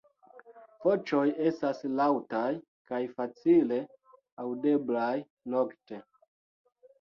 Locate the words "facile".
3.19-3.79